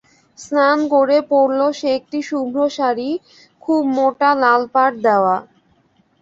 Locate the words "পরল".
1.31-1.61